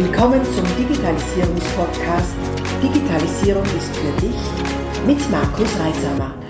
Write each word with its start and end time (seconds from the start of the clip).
Willkommen 0.00 0.44
zum 0.44 0.64
Digitalisierungspodcast 0.76 2.36
Digitalisierung 2.80 3.64
ist 3.64 3.96
für 3.96 4.20
dich 4.20 5.08
mit 5.08 5.28
Markus 5.28 5.76
Reisamer. 5.76 6.40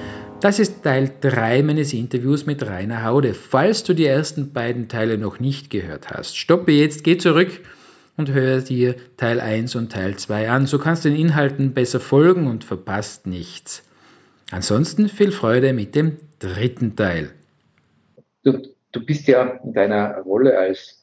Das 0.43 0.59
ist 0.59 0.83
Teil 0.83 1.11
3 1.23 1.63
meines 1.63 1.95
Interviews 1.95 2.45
mit 2.45 2.63
Rainer 2.63 3.05
Haude. 3.05 3.33
Falls 3.33 3.85
du 3.85 3.95
die 3.95 4.05
ersten 4.05 4.53
beiden 4.53 4.89
Teile 4.89 5.17
noch 5.17 5.41
nicht 5.41 5.71
gehört 5.71 6.11
hast, 6.11 6.37
stoppe 6.37 6.73
jetzt, 6.73 7.05
geh 7.05 7.17
zurück 7.17 7.49
und 8.19 8.31
höre 8.31 8.61
dir 8.61 8.97
Teil 9.17 9.41
1 9.41 9.77
und 9.77 9.93
Teil 9.93 10.17
2 10.17 10.51
an. 10.51 10.67
So 10.67 10.79
kannst 10.79 11.07
du 11.07 11.09
den 11.09 11.19
Inhalten 11.19 11.73
besser 11.73 12.01
folgen 12.01 12.49
und 12.49 12.65
verpasst 12.65 13.27
nichts. 13.27 13.83
Ansonsten 14.51 15.09
viel 15.09 15.33
Freude 15.33 15.73
mit 15.73 15.95
dem 15.95 16.19
dritten 16.39 16.97
Teil. 16.97 17.31
Du, 18.45 18.61
du 18.93 19.07
bist 19.07 19.27
ja 19.27 19.59
in 19.65 19.73
deiner 19.73 20.19
Rolle 20.19 20.59
als 20.59 20.98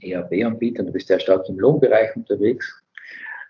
ERB-Anbieter, 0.00 0.82
du 0.82 0.92
bist 0.92 1.08
ja 1.08 1.18
stark 1.18 1.48
im 1.48 1.58
Lohnbereich 1.58 2.14
unterwegs. 2.16 2.82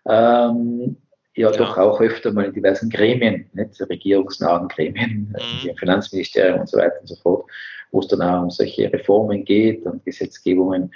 Ähm, 0.07 0.97
ja, 1.37 1.51
ja, 1.51 1.57
doch 1.57 1.77
auch 1.77 2.01
öfter 2.01 2.33
mal 2.33 2.45
in 2.45 2.53
diversen 2.53 2.89
Gremien, 2.91 3.51
nicht, 3.55 3.81
regierungsnahen 3.81 4.69
Gremien, 4.69 5.35
mhm. 5.35 5.69
im 5.69 5.77
Finanzministerium 5.77 6.61
und 6.61 6.69
so 6.69 6.79
weiter 6.79 7.01
und 7.01 7.09
so 7.09 7.17
fort, 7.17 7.51
wo 7.91 8.01
es 8.01 8.09
dann 8.09 8.23
auch 8.23 8.43
um 8.43 8.51
solche 8.51 8.93
Reformen 8.93 9.45
geht 9.45 9.85
und 9.85 10.05
Gesetzgebungen. 10.05 10.93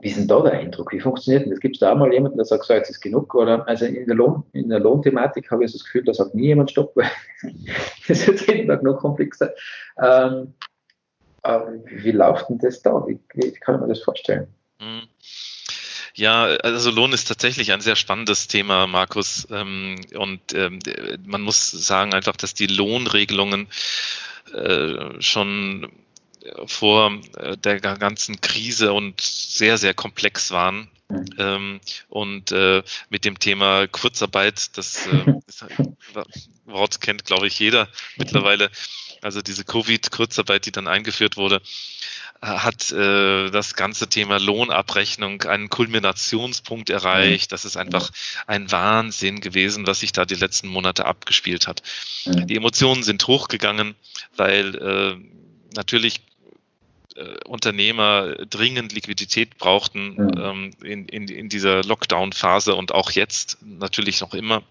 Wie 0.00 0.08
ist 0.08 0.18
denn 0.18 0.26
da 0.26 0.40
der 0.40 0.54
Eindruck? 0.54 0.92
Wie 0.92 0.98
funktioniert 0.98 1.44
denn 1.44 1.50
das? 1.50 1.60
Gibt 1.60 1.76
es 1.76 1.80
da 1.80 1.92
auch 1.92 1.96
mal 1.96 2.12
jemanden, 2.12 2.36
der 2.36 2.44
sagt, 2.44 2.64
so, 2.64 2.74
jetzt 2.74 2.90
ist 2.90 3.00
genug? 3.00 3.32
Oder, 3.36 3.66
also 3.68 3.84
in 3.84 4.06
der, 4.06 4.16
Lohn, 4.16 4.42
in 4.52 4.68
der 4.68 4.80
Lohnthematik 4.80 5.48
habe 5.52 5.64
ich 5.64 5.72
das 5.72 5.84
Gefühl, 5.84 6.02
da 6.02 6.12
sagt 6.12 6.34
nie 6.34 6.48
jemand 6.48 6.72
Stopp, 6.72 6.96
weil 6.96 7.08
das 8.08 8.26
wird 8.26 8.44
jeden 8.48 8.66
Tag 8.66 8.82
noch 8.82 8.98
komplexer. 8.98 9.54
Ähm, 10.02 10.54
wie 11.44 12.12
läuft 12.12 12.48
denn 12.48 12.58
das 12.58 12.82
da? 12.82 13.04
Wie, 13.06 13.18
wie 13.34 13.52
kann 13.52 13.80
man 13.80 13.88
das 13.88 14.02
vorstellen? 14.02 14.48
Mhm. 14.80 15.02
Ja, 16.14 16.44
also 16.44 16.90
Lohn 16.90 17.12
ist 17.12 17.24
tatsächlich 17.24 17.72
ein 17.72 17.80
sehr 17.80 17.96
spannendes 17.96 18.46
Thema, 18.46 18.86
Markus. 18.86 19.48
Ähm, 19.50 20.00
und 20.14 20.40
ähm, 20.54 20.78
man 21.24 21.40
muss 21.40 21.70
sagen 21.70 22.12
einfach, 22.12 22.36
dass 22.36 22.52
die 22.52 22.66
Lohnregelungen 22.66 23.68
äh, 24.52 25.20
schon 25.20 25.90
vor 26.66 27.18
äh, 27.36 27.56
der 27.56 27.80
ganzen 27.80 28.40
Krise 28.40 28.92
und 28.92 29.20
sehr, 29.20 29.78
sehr 29.78 29.94
komplex 29.94 30.50
waren. 30.50 30.90
Mhm. 31.08 31.26
Ähm, 31.38 31.80
und 32.08 32.52
äh, 32.52 32.82
mit 33.08 33.24
dem 33.24 33.38
Thema 33.38 33.86
Kurzarbeit, 33.86 34.76
das, 34.76 35.08
das 35.46 36.48
Wort 36.66 37.00
kennt, 37.00 37.24
glaube 37.24 37.46
ich, 37.46 37.58
jeder 37.58 37.88
mittlerweile. 38.16 38.70
Also 39.22 39.40
diese 39.40 39.64
Covid-Kurzarbeit, 39.64 40.66
die 40.66 40.72
dann 40.72 40.88
eingeführt 40.88 41.36
wurde, 41.36 41.62
hat 42.42 42.90
äh, 42.90 43.50
das 43.50 43.74
ganze 43.74 44.08
Thema 44.08 44.38
Lohnabrechnung 44.38 45.42
einen 45.42 45.68
Kulminationspunkt 45.68 46.90
erreicht. 46.90 47.52
Das 47.52 47.64
ist 47.64 47.76
einfach 47.76 48.10
ein 48.48 48.70
Wahnsinn 48.72 49.40
gewesen, 49.40 49.86
was 49.86 50.00
sich 50.00 50.12
da 50.12 50.24
die 50.24 50.34
letzten 50.34 50.66
Monate 50.66 51.06
abgespielt 51.06 51.68
hat. 51.68 51.82
Die 52.26 52.56
Emotionen 52.56 53.04
sind 53.04 53.24
hochgegangen, 53.28 53.94
weil 54.36 54.74
äh, 54.74 55.16
natürlich 55.76 56.22
äh, 57.14 57.44
Unternehmer 57.44 58.34
dringend 58.50 58.92
Liquidität 58.92 59.58
brauchten 59.58 60.16
ähm, 60.36 60.70
in, 60.82 61.06
in, 61.06 61.28
in 61.28 61.48
dieser 61.48 61.84
Lockdown-Phase 61.84 62.74
und 62.74 62.92
auch 62.92 63.12
jetzt 63.12 63.58
natürlich 63.60 64.20
noch 64.20 64.34
immer. 64.34 64.64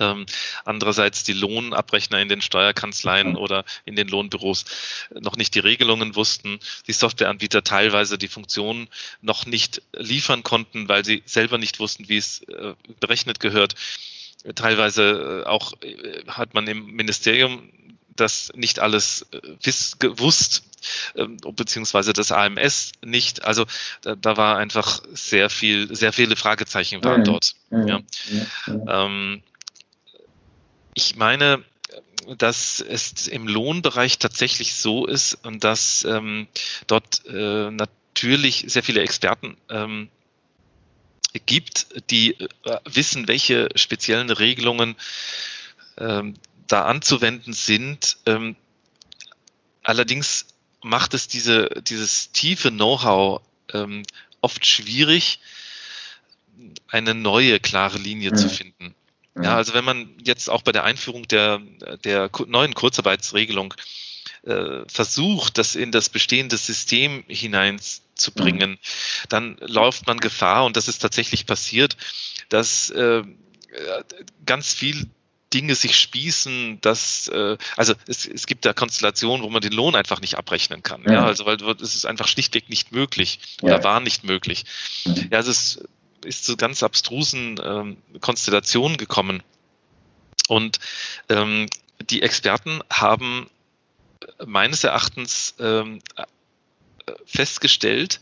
Ähm, 0.00 0.26
andererseits 0.64 1.24
die 1.24 1.32
Lohnabrechner 1.32 2.20
in 2.20 2.28
den 2.28 2.40
Steuerkanzleien 2.40 3.36
oder 3.36 3.64
in 3.84 3.96
den 3.96 4.08
Lohnbüros 4.08 4.64
noch 5.10 5.36
nicht 5.36 5.54
die 5.54 5.60
Regelungen 5.60 6.14
wussten, 6.14 6.58
die 6.86 6.92
Softwareanbieter 6.92 7.64
teilweise 7.64 8.18
die 8.18 8.28
Funktionen 8.28 8.88
noch 9.20 9.46
nicht 9.46 9.82
liefern 9.92 10.42
konnten, 10.42 10.88
weil 10.88 11.04
sie 11.04 11.22
selber 11.26 11.58
nicht 11.58 11.80
wussten, 11.80 12.08
wie 12.08 12.16
es 12.16 12.42
äh, 12.42 12.74
berechnet 13.00 13.40
gehört. 13.40 13.74
Teilweise 14.54 15.44
äh, 15.44 15.48
auch 15.48 15.72
äh, 15.82 16.24
hat 16.28 16.54
man 16.54 16.66
im 16.66 16.86
Ministerium 16.86 17.70
das 18.16 18.52
nicht 18.54 18.80
alles 18.80 19.26
äh, 19.32 19.40
wiss, 19.62 19.98
gewusst, 19.98 20.64
ähm, 21.16 21.36
beziehungsweise 21.54 22.12
das 22.12 22.32
AMS 22.32 22.92
nicht. 23.04 23.44
Also 23.44 23.66
da, 24.02 24.14
da, 24.14 24.36
war 24.36 24.56
einfach 24.58 25.02
sehr 25.12 25.50
viel, 25.50 25.94
sehr 25.94 26.12
viele 26.12 26.36
Fragezeichen 26.36 27.02
waren 27.04 27.24
dort. 27.24 27.54
Ja. 27.70 28.00
Ähm, 28.66 29.42
ich 30.98 31.14
meine, 31.14 31.64
dass 32.38 32.80
es 32.80 33.28
im 33.28 33.46
Lohnbereich 33.46 34.18
tatsächlich 34.18 34.74
so 34.74 35.06
ist 35.06 35.34
und 35.44 35.62
dass 35.62 36.04
ähm, 36.04 36.48
dort 36.88 37.24
äh, 37.26 37.70
natürlich 37.70 38.64
sehr 38.66 38.82
viele 38.82 39.02
Experten 39.02 39.56
ähm, 39.70 40.08
gibt, 41.46 42.10
die 42.10 42.32
äh, 42.32 42.48
wissen, 42.84 43.28
welche 43.28 43.68
speziellen 43.76 44.28
Regelungen 44.28 44.96
ähm, 45.98 46.34
da 46.66 46.84
anzuwenden 46.86 47.52
sind. 47.52 48.16
Ähm, 48.26 48.56
allerdings 49.84 50.46
macht 50.82 51.14
es 51.14 51.28
diese, 51.28 51.70
dieses 51.82 52.32
tiefe 52.32 52.72
Know-how 52.72 53.40
ähm, 53.72 54.02
oft 54.40 54.66
schwierig, 54.66 55.38
eine 56.88 57.14
neue 57.14 57.60
klare 57.60 57.98
Linie 57.98 58.32
mhm. 58.32 58.36
zu 58.36 58.48
finden. 58.48 58.94
Ja, 59.40 59.56
also 59.56 59.74
wenn 59.74 59.84
man 59.84 60.14
jetzt 60.24 60.50
auch 60.50 60.62
bei 60.62 60.72
der 60.72 60.84
Einführung 60.84 61.28
der, 61.28 61.60
der 62.04 62.30
neuen 62.46 62.74
Kurzarbeitsregelung 62.74 63.74
äh, 64.44 64.80
versucht, 64.88 65.58
das 65.58 65.76
in 65.76 65.92
das 65.92 66.08
bestehende 66.08 66.56
System 66.56 67.24
hineinzubringen, 67.28 68.70
mhm. 68.72 68.78
dann 69.28 69.56
läuft 69.60 70.06
man 70.06 70.18
Gefahr, 70.18 70.64
und 70.64 70.76
das 70.76 70.88
ist 70.88 70.98
tatsächlich 70.98 71.46
passiert, 71.46 71.96
dass 72.48 72.90
äh, 72.90 73.22
ganz 74.44 74.72
viel 74.72 75.08
Dinge 75.54 75.74
sich 75.74 75.96
spießen, 75.96 76.80
dass 76.80 77.28
äh, 77.28 77.56
also 77.76 77.94
es, 78.06 78.26
es 78.26 78.46
gibt 78.46 78.64
da 78.66 78.72
Konstellationen, 78.72 79.42
wo 79.42 79.48
man 79.48 79.62
den 79.62 79.72
Lohn 79.72 79.94
einfach 79.94 80.20
nicht 80.20 80.36
abrechnen 80.36 80.82
kann. 80.82 81.02
Ja, 81.04 81.12
ja 81.12 81.24
also 81.24 81.46
weil 81.46 81.56
es 81.80 81.94
ist 81.94 82.06
einfach 82.06 82.28
schlichtweg 82.28 82.68
nicht 82.68 82.92
möglich 82.92 83.38
ja. 83.62 83.68
oder 83.68 83.84
war 83.84 84.00
nicht 84.00 84.24
möglich. 84.24 84.64
Mhm. 85.04 85.28
Ja, 85.30 85.38
also 85.38 85.50
es 85.50 85.76
ist 85.76 85.88
zu 86.30 86.56
ganz 86.56 86.82
abstrusen 86.82 87.60
ähm, 87.62 87.96
Konstellationen 88.20 88.96
gekommen. 88.96 89.42
Und 90.48 90.78
ähm, 91.28 91.66
die 92.10 92.22
Experten 92.22 92.80
haben 92.90 93.48
meines 94.44 94.84
Erachtens 94.84 95.54
ähm, 95.58 96.00
festgestellt, 97.26 98.20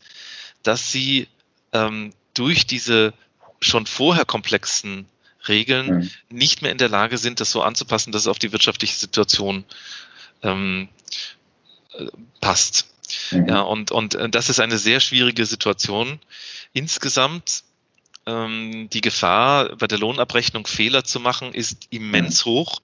dass 0.62 0.92
sie 0.92 1.28
ähm, 1.72 2.12
durch 2.34 2.66
diese 2.66 3.14
schon 3.60 3.86
vorher 3.86 4.24
komplexen 4.24 5.06
Regeln 5.48 5.86
mhm. 5.86 6.10
nicht 6.28 6.62
mehr 6.62 6.72
in 6.72 6.78
der 6.78 6.88
Lage 6.88 7.18
sind, 7.18 7.40
das 7.40 7.50
so 7.50 7.62
anzupassen, 7.62 8.12
dass 8.12 8.22
es 8.22 8.28
auf 8.28 8.38
die 8.38 8.52
wirtschaftliche 8.52 8.96
Situation 8.96 9.64
ähm, 10.42 10.88
äh, 11.94 12.06
passt. 12.40 12.88
Mhm. 13.30 13.48
Ja, 13.48 13.60
und, 13.60 13.90
und 13.90 14.14
äh, 14.14 14.28
das 14.28 14.48
ist 14.48 14.60
eine 14.60 14.78
sehr 14.78 15.00
schwierige 15.00 15.46
Situation. 15.46 16.18
Insgesamt 16.72 17.62
ähm, 18.26 18.88
die 18.90 19.00
Gefahr, 19.00 19.76
bei 19.76 19.86
der 19.86 19.98
Lohnabrechnung 19.98 20.66
Fehler 20.66 21.04
zu 21.04 21.20
machen, 21.20 21.54
ist 21.54 21.88
immens 21.90 22.44
hoch. 22.44 22.80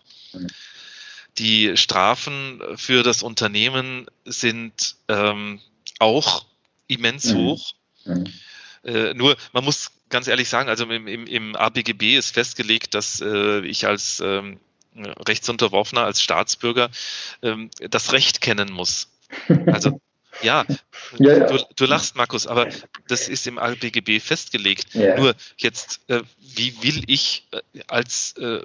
Die 1.38 1.76
Strafen 1.76 2.62
für 2.76 3.03
das 3.03 3.22
Unternehmen 3.22 4.06
sind 4.25 4.97
ähm, 5.08 5.60
auch 5.98 6.44
immens 6.88 7.32
hoch. 7.34 7.72
Äh, 8.84 9.14
nur, 9.14 9.36
man 9.53 9.64
muss 9.64 9.92
ganz 10.08 10.28
ehrlich 10.28 10.48
sagen, 10.48 10.69
also 10.69 10.84
im, 10.84 11.06
im, 11.06 11.26
im 11.26 11.56
ABGB 11.56 12.16
ist 12.16 12.30
festgelegt, 12.30 12.94
dass 12.94 13.20
äh, 13.20 13.60
ich 13.60 13.86
als 13.86 14.20
ähm, 14.20 14.60
Rechtsunterworfener, 14.94 16.04
als 16.04 16.22
Staatsbürger 16.22 16.91
ähm, 17.42 17.70
das 17.91 18.12
Recht 18.12 18.41
kennen 18.41 18.72
muss. 18.72 19.09
Also 19.66 20.00
ja, 20.42 20.64
ja, 21.19 21.38
ja. 21.38 21.47
Du, 21.47 21.58
du, 21.76 21.84
lachst, 21.86 22.16
Markus, 22.16 22.47
aber 22.47 22.69
das 23.08 23.28
ist 23.28 23.47
im 23.47 23.59
ABGB 23.59 24.21
festgelegt. 24.21 24.94
Ja. 24.94 25.16
Nur 25.16 25.34
jetzt, 25.56 26.00
äh, 26.09 26.22
wie 26.39 26.83
will 26.83 27.03
ich 27.06 27.47
äh, 27.53 27.60
als, 27.86 28.36
äh, 28.39 28.60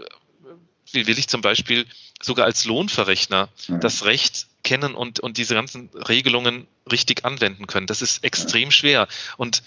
wie 0.92 1.08
will 1.08 1.18
ich 1.20 1.28
zum 1.28 1.42
Beispiel 1.42 1.86
sogar 2.22 2.46
als 2.46 2.66
Lohnverrechner 2.66 3.50
mhm. 3.68 3.80
das 3.80 4.06
Recht 4.06 4.48
kennen 4.64 4.96
und, 4.96 5.20
und 5.20 5.38
diese 5.38 5.54
ganzen 5.54 5.90
Regelungen 5.94 6.68
richtig 6.92 7.26
anwenden 7.26 7.68
können? 7.68 7.88
Das 7.88 8.02
ist 8.02 8.24
extrem 8.24 8.72
schwer. 8.72 9.08
Und 9.38 9.64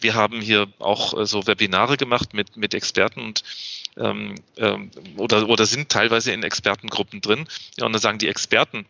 wir 0.00 0.14
haben 0.14 0.40
hier 0.40 0.68
auch 0.78 1.18
äh, 1.18 1.26
so 1.26 1.46
Webinare 1.46 1.96
gemacht 1.96 2.34
mit, 2.34 2.56
mit 2.56 2.74
Experten 2.74 3.20
und 3.20 3.42
ähm, 3.96 4.34
ähm, 4.56 4.90
oder, 5.16 5.48
oder 5.48 5.66
sind 5.66 5.88
teilweise 5.88 6.32
in 6.32 6.42
Expertengruppen 6.42 7.20
drin. 7.20 7.46
Ja, 7.76 7.86
und 7.86 7.92
dann 7.92 8.02
sagen 8.02 8.18
die 8.18 8.28
Experten, 8.28 8.86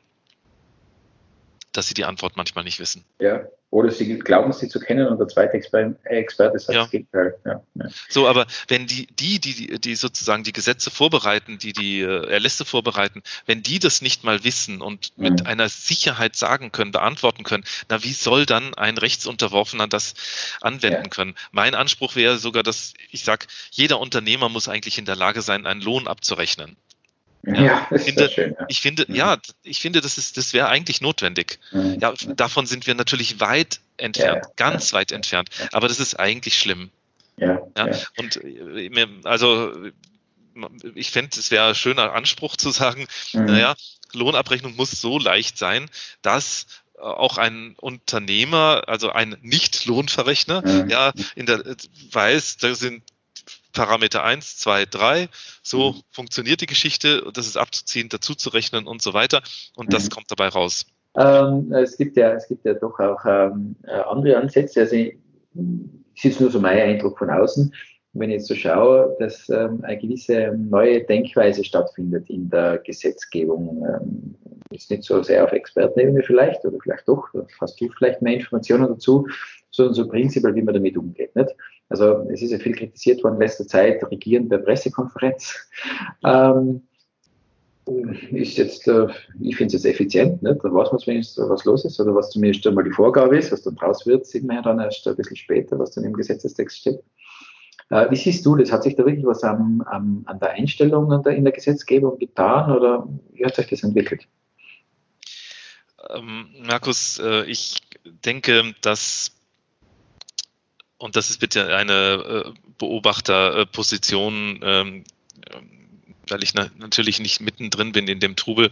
dass 1.76 1.88
sie 1.88 1.94
die 1.94 2.04
Antwort 2.04 2.36
manchmal 2.36 2.64
nicht 2.64 2.78
wissen. 2.78 3.04
Ja, 3.18 3.44
oder 3.74 3.90
sie 3.90 4.20
glauben 4.20 4.52
sie 4.52 4.68
zu 4.68 4.78
kennen 4.78 5.08
und 5.08 5.18
der 5.18 5.26
zweite 5.26 5.54
Experte 5.54 6.58
sagt 6.60 6.76
ja. 6.76 6.82
das 6.82 6.90
Gegenteil. 6.92 7.34
Ja. 7.44 7.60
Ja. 7.74 7.86
So, 8.08 8.28
aber 8.28 8.46
wenn 8.68 8.86
die, 8.86 9.08
die, 9.08 9.40
die, 9.40 9.80
die 9.80 9.96
sozusagen 9.96 10.44
die 10.44 10.52
Gesetze 10.52 10.92
vorbereiten, 10.92 11.58
die 11.58 11.72
die 11.72 12.02
äh, 12.02 12.30
Erlässe 12.30 12.64
vorbereiten, 12.64 13.24
wenn 13.46 13.64
die 13.64 13.80
das 13.80 14.00
nicht 14.00 14.22
mal 14.22 14.44
wissen 14.44 14.80
und 14.80 15.12
mhm. 15.16 15.24
mit 15.24 15.46
einer 15.46 15.68
Sicherheit 15.68 16.36
sagen 16.36 16.70
können, 16.70 16.92
beantworten 16.92 17.42
können, 17.42 17.64
na, 17.88 18.04
wie 18.04 18.12
soll 18.12 18.46
dann 18.46 18.74
ein 18.74 18.96
Rechtsunterworfener 18.96 19.88
das 19.88 20.14
anwenden 20.60 21.10
können? 21.10 21.34
Mein 21.50 21.74
Anspruch 21.74 22.14
wäre 22.14 22.38
sogar, 22.38 22.62
dass 22.62 22.94
ich 23.10 23.24
sage, 23.24 23.46
jeder 23.72 23.98
Unternehmer 23.98 24.48
muss 24.48 24.68
eigentlich 24.68 24.98
in 24.98 25.04
der 25.04 25.16
Lage 25.16 25.42
sein, 25.42 25.66
einen 25.66 25.80
Lohn 25.80 26.06
abzurechnen. 26.06 26.76
Ja, 27.46 27.88
ich 27.90 28.02
finde, 28.02 28.30
schön, 28.30 28.56
ja. 28.58 28.66
ich 28.68 28.80
finde, 28.80 29.04
mhm. 29.08 29.14
ja, 29.14 29.38
ich 29.62 29.80
finde, 29.80 30.00
das 30.00 30.18
ist, 30.18 30.36
das 30.36 30.52
wäre 30.52 30.68
eigentlich 30.68 31.00
notwendig. 31.00 31.58
Mhm. 31.72 31.98
Ja, 32.00 32.14
davon 32.36 32.66
sind 32.66 32.86
wir 32.86 32.94
natürlich 32.94 33.40
weit 33.40 33.80
entfernt, 33.96 34.44
ja, 34.44 34.52
ganz 34.56 34.92
weit 34.92 35.12
entfernt. 35.12 35.50
Aber 35.72 35.88
das 35.88 36.00
ist 36.00 36.18
eigentlich 36.18 36.58
schlimm. 36.58 36.90
Ja. 37.36 37.60
ja. 37.76 37.90
Und 38.16 38.42
äh, 38.42 38.88
mir, 38.90 39.08
also 39.24 39.72
ich 40.94 41.10
fände, 41.10 41.38
es 41.38 41.50
wäre 41.50 41.68
ein 41.68 41.74
schöner 41.74 42.12
Anspruch 42.12 42.56
zu 42.56 42.70
sagen, 42.70 43.06
mhm. 43.32 43.46
naja, 43.46 43.74
Lohnabrechnung 44.12 44.76
muss 44.76 44.92
so 44.92 45.18
leicht 45.18 45.58
sein, 45.58 45.90
dass 46.22 46.66
auch 46.98 47.38
ein 47.38 47.74
Unternehmer, 47.80 48.84
also 48.86 49.10
ein 49.10 49.36
Nicht-Lohnverrechner, 49.42 50.62
mhm. 50.64 50.90
ja, 50.90 51.12
in 51.34 51.46
der 51.46 51.62
weiß, 52.12 52.58
da 52.58 52.74
sind 52.74 53.02
Parameter 53.74 54.24
1, 54.24 54.58
2, 54.58 54.86
3. 54.86 55.28
So 55.62 55.92
mhm. 55.92 56.00
funktioniert 56.10 56.62
die 56.62 56.66
Geschichte. 56.66 57.30
Das 57.34 57.46
ist 57.46 57.56
abzuziehen, 57.56 58.08
dazuzurechnen 58.08 58.86
und 58.86 59.02
so 59.02 59.12
weiter. 59.12 59.42
Und 59.76 59.92
das 59.92 60.04
mhm. 60.04 60.10
kommt 60.10 60.30
dabei 60.30 60.48
raus. 60.48 60.86
Ähm, 61.16 61.72
es, 61.72 61.96
gibt 61.96 62.16
ja, 62.16 62.32
es 62.32 62.48
gibt 62.48 62.64
ja 62.64 62.74
doch 62.74 62.98
auch 62.98 63.24
ähm, 63.26 63.76
äh, 63.86 63.92
andere 63.92 64.36
Ansätze. 64.36 64.80
Also, 64.80 64.96
es 64.96 66.24
ist 66.24 66.40
nur 66.40 66.50
so 66.50 66.60
mein 66.60 66.78
Eindruck 66.78 67.18
von 67.18 67.30
außen. 67.30 67.72
Wenn 68.14 68.30
ich 68.30 68.36
jetzt 68.36 68.46
so 68.46 68.54
schaue, 68.54 69.16
dass 69.18 69.48
ähm, 69.48 69.80
eine 69.82 69.98
gewisse 69.98 70.56
neue 70.56 71.02
Denkweise 71.04 71.64
stattfindet 71.64 72.30
in 72.30 72.48
der 72.48 72.78
Gesetzgebung, 72.78 73.84
ähm, 73.88 74.34
ist 74.70 74.90
nicht 74.90 75.02
so 75.02 75.22
sehr 75.22 75.44
auf 75.44 75.52
Expertenebene 75.52 76.22
vielleicht, 76.22 76.64
oder 76.64 76.78
vielleicht 76.80 77.08
doch, 77.08 77.28
hast 77.60 77.80
du 77.80 77.88
vielleicht 77.90 78.22
mehr 78.22 78.34
Informationen 78.34 78.88
dazu, 78.88 79.26
sondern 79.70 79.94
so 79.94 80.08
prinzipiell, 80.08 80.54
wie 80.54 80.62
man 80.62 80.74
damit 80.74 80.96
umgeht. 80.96 81.34
Nicht? 81.34 81.50
Also 81.88 82.26
es 82.30 82.42
ist 82.42 82.50
ja 82.50 82.58
viel 82.58 82.74
kritisiert 82.74 83.22
worden 83.22 83.34
in 83.34 83.40
letzter 83.40 83.66
Zeit, 83.66 84.02
Regieren 84.10 84.48
per 84.48 84.58
Pressekonferenz. 84.58 85.56
Ähm, 86.24 86.82
ist 88.32 88.56
jetzt, 88.56 88.88
äh, 88.88 89.08
ich 89.40 89.56
finde 89.56 89.76
es 89.76 89.82
jetzt 89.82 89.94
effizient, 89.94 90.42
nicht? 90.42 90.64
da 90.64 90.72
weiß 90.72 90.90
man 90.90 90.98
zumindest, 90.98 91.38
was 91.38 91.64
los 91.64 91.84
ist 91.84 92.00
oder 92.00 92.14
was 92.14 92.30
zumindest 92.30 92.66
einmal 92.66 92.84
die 92.84 92.90
Vorgabe 92.90 93.36
ist, 93.36 93.52
was 93.52 93.62
dann 93.62 93.76
draus 93.76 94.06
wird, 94.06 94.26
sieht 94.26 94.44
man 94.44 94.56
ja 94.56 94.62
dann 94.62 94.80
erst 94.80 95.06
ein 95.06 95.16
bisschen 95.16 95.36
später, 95.36 95.78
was 95.78 95.90
dann 95.90 96.04
im 96.04 96.14
Gesetzestext 96.14 96.78
steht. 96.78 97.00
Äh, 97.90 98.10
wie 98.10 98.16
siehst 98.16 98.46
du 98.46 98.56
das? 98.56 98.72
Hat 98.72 98.82
sich 98.82 98.96
da 98.96 99.04
wirklich 99.04 99.26
was 99.26 99.44
am, 99.44 99.82
am, 99.82 100.22
an 100.26 100.40
der 100.40 100.52
Einstellung 100.52 101.12
an 101.12 101.22
der, 101.22 101.36
in 101.36 101.44
der 101.44 101.52
Gesetzgebung 101.52 102.18
getan 102.18 102.72
oder 102.72 103.06
wie 103.32 103.44
hat 103.44 103.56
sich 103.56 103.66
das 103.66 103.82
entwickelt? 103.82 104.26
Ähm, 106.10 106.48
Markus, 106.66 107.18
äh, 107.18 107.44
ich 107.44 107.82
denke, 108.24 108.74
dass 108.80 109.32
und 111.04 111.16
das 111.16 111.28
ist 111.28 111.38
bitte 111.38 111.76
eine 111.76 112.46
äh, 112.46 112.50
Beobachterposition, 112.78 114.60
ähm, 114.62 115.04
weil 116.30 116.42
ich 116.42 116.54
na 116.54 116.70
natürlich 116.78 117.18
nicht 117.20 117.42
mittendrin 117.42 117.92
bin 117.92 118.08
in 118.08 118.20
dem 118.20 118.36
Trubel, 118.36 118.70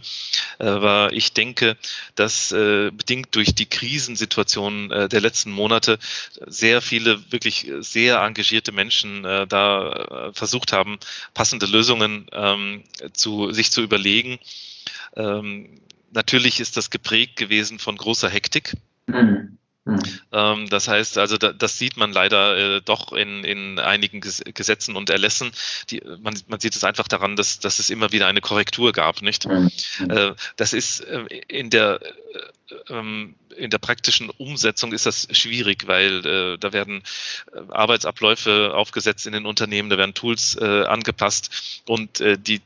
aber 0.57 1.13
ich 1.13 1.33
denke, 1.33 1.77
dass 2.15 2.51
äh, 2.51 2.89
bedingt 2.89 3.35
durch 3.35 3.53
die 3.53 3.67
Krisensituation 3.67 4.89
äh, 4.89 5.09
der 5.09 5.21
letzten 5.21 5.51
Monate 5.51 5.99
sehr 6.47 6.81
viele 6.81 7.31
wirklich 7.31 7.71
sehr 7.81 8.17
engagierte 8.17 8.71
Menschen 8.71 9.23
äh, 9.25 9.45
da 9.45 9.91
äh, 9.91 10.33
versucht 10.33 10.73
haben, 10.73 10.97
passende 11.35 11.67
Lösungen 11.67 12.25
ähm, 12.31 12.83
zu, 13.13 13.51
sich 13.51 13.71
zu 13.71 13.83
überlegen. 13.83 14.39
Ähm, 15.15 15.79
natürlich 16.11 16.59
ist 16.59 16.77
das 16.77 16.89
geprägt 16.89 17.35
gewesen 17.35 17.77
von 17.77 17.95
großer 17.95 18.27
Hektik. 18.27 18.73
Mhm. 19.05 19.59
Mhm. 19.85 20.69
Das 20.69 20.87
heißt, 20.87 21.17
also 21.17 21.37
da, 21.37 21.51
das 21.51 21.77
sieht 21.77 21.97
man 21.97 22.13
leider 22.13 22.77
äh, 22.77 22.81
doch 22.81 23.11
in, 23.11 23.43
in 23.43 23.79
einigen 23.79 24.21
Gesetzen 24.21 24.95
und 24.95 25.09
Erlässen. 25.09 25.51
Die, 25.89 26.01
man, 26.21 26.39
man 26.47 26.59
sieht 26.59 26.75
es 26.75 26.83
einfach 26.83 27.07
daran, 27.07 27.35
dass, 27.35 27.59
dass 27.59 27.79
es 27.79 27.89
immer 27.89 28.11
wieder 28.11 28.27
eine 28.27 28.41
Korrektur 28.41 28.93
gab, 28.93 29.21
nicht? 29.21 29.45
Mhm. 29.45 29.71
Das 30.55 30.73
ist 30.73 31.01
äh, 31.01 31.25
in 31.47 31.69
der 31.69 31.99
äh, 32.01 32.93
ähm, 32.93 33.35
in 33.57 33.69
der 33.69 33.77
praktischen 33.77 34.29
Umsetzung 34.31 34.93
ist 34.93 35.05
das 35.05 35.27
schwierig, 35.31 35.85
weil 35.85 36.25
äh, 36.25 36.57
da 36.57 36.73
werden 36.73 37.03
Arbeitsabläufe 37.69 38.73
aufgesetzt 38.73 39.27
in 39.27 39.33
den 39.33 39.45
Unternehmen, 39.45 39.89
da 39.89 39.97
werden 39.97 40.15
Tools 40.15 40.57
angepasst 40.57 41.83
und 41.85 42.19
die 42.19 42.61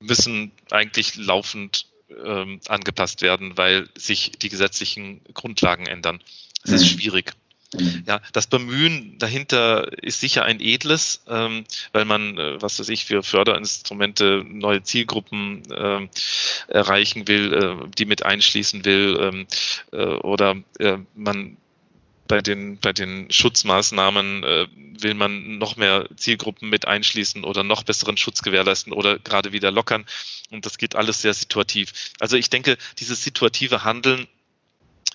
müssen 0.00 0.50
eigentlich 0.70 1.14
laufend 1.16 1.86
ähm, 2.24 2.60
angepasst 2.68 3.22
werden, 3.22 3.56
weil 3.56 3.88
sich 3.96 4.32
die 4.32 4.48
gesetzlichen 4.48 5.20
Grundlagen 5.34 5.86
ändern. 5.86 6.20
Es 6.64 6.72
ist 6.72 6.82
mhm. 6.82 6.98
schwierig. 6.98 7.32
Mhm. 7.78 8.02
Ja, 8.06 8.20
das 8.32 8.46
Bemühen 8.48 9.18
dahinter 9.18 9.92
ist 10.02 10.20
sicher 10.20 10.44
ein 10.44 10.60
edles, 10.60 11.22
ähm, 11.28 11.64
weil 11.92 12.04
man, 12.04 12.36
äh, 12.36 12.60
was 12.60 12.80
weiß 12.80 12.88
ich, 12.88 13.04
für 13.04 13.22
Förderinstrumente 13.22 14.44
neue 14.46 14.82
Zielgruppen 14.82 15.62
äh, 15.70 16.08
erreichen 16.68 17.28
will, 17.28 17.54
äh, 17.54 17.88
die 17.96 18.06
mit 18.06 18.24
einschließen 18.24 18.84
will, 18.84 19.18
ähm, 19.20 19.46
äh, 19.92 20.04
oder 20.04 20.56
äh, 20.78 20.98
man 21.14 21.56
bei 22.30 22.40
den, 22.40 22.78
bei 22.78 22.92
den 22.92 23.28
Schutzmaßnahmen 23.28 24.44
äh, 24.44 24.68
will 25.00 25.14
man 25.14 25.58
noch 25.58 25.74
mehr 25.74 26.08
Zielgruppen 26.14 26.70
mit 26.70 26.86
einschließen 26.86 27.42
oder 27.42 27.64
noch 27.64 27.82
besseren 27.82 28.16
Schutz 28.16 28.42
gewährleisten 28.42 28.92
oder 28.92 29.18
gerade 29.18 29.50
wieder 29.50 29.72
lockern. 29.72 30.06
Und 30.52 30.64
das 30.64 30.78
geht 30.78 30.94
alles 30.94 31.22
sehr 31.22 31.34
situativ. 31.34 31.92
Also 32.20 32.36
ich 32.36 32.48
denke, 32.48 32.78
dieses 33.00 33.24
situative 33.24 33.82
Handeln 33.82 34.28